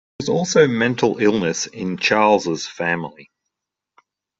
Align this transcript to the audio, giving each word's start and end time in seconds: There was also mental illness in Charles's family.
There 0.17 0.33
was 0.33 0.35
also 0.39 0.67
mental 0.67 1.19
illness 1.19 1.67
in 1.67 1.95
Charles's 1.97 2.65
family. 2.65 3.29